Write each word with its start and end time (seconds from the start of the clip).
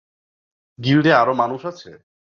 গিল্ডে 0.79 1.11
আরো 1.13 1.33
মানুষ 1.33 1.61
আছে? 1.65 1.89